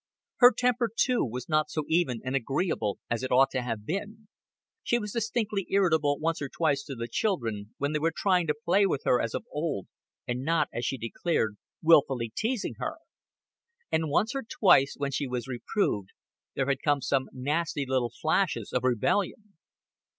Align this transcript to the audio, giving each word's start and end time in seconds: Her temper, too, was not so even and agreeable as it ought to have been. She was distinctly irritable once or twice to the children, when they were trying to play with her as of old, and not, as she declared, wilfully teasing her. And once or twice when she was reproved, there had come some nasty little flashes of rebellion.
Her 0.37 0.51
temper, 0.51 0.89
too, 0.99 1.23
was 1.23 1.47
not 1.47 1.69
so 1.69 1.83
even 1.87 2.21
and 2.25 2.35
agreeable 2.35 2.97
as 3.07 3.21
it 3.21 3.31
ought 3.31 3.51
to 3.51 3.61
have 3.61 3.85
been. 3.85 4.27
She 4.81 4.97
was 4.97 5.11
distinctly 5.11 5.67
irritable 5.69 6.17
once 6.17 6.41
or 6.41 6.49
twice 6.49 6.81
to 6.85 6.95
the 6.95 7.07
children, 7.07 7.75
when 7.77 7.93
they 7.93 7.99
were 7.99 8.11
trying 8.11 8.47
to 8.47 8.55
play 8.65 8.87
with 8.87 9.03
her 9.05 9.21
as 9.21 9.35
of 9.35 9.45
old, 9.53 9.85
and 10.27 10.41
not, 10.43 10.69
as 10.73 10.85
she 10.85 10.97
declared, 10.97 11.55
wilfully 11.83 12.31
teasing 12.35 12.77
her. 12.79 12.95
And 13.91 14.09
once 14.09 14.33
or 14.33 14.41
twice 14.41 14.95
when 14.97 15.11
she 15.11 15.27
was 15.27 15.47
reproved, 15.47 16.09
there 16.55 16.65
had 16.65 16.81
come 16.81 17.01
some 17.03 17.29
nasty 17.31 17.85
little 17.87 18.09
flashes 18.09 18.73
of 18.73 18.83
rebellion. 18.83 19.53